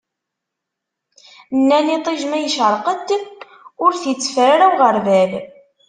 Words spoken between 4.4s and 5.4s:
ara uɣerbal.